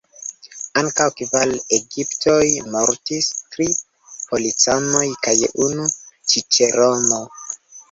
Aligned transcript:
Ankaŭ 0.79 1.05
kvar 1.19 1.51
egiptoj 1.77 2.45
mortis: 2.77 3.29
tri 3.57 3.69
policanoj 4.33 5.05
kaj 5.29 5.37
unu 5.69 5.89
ĉiĉerono. 6.35 7.25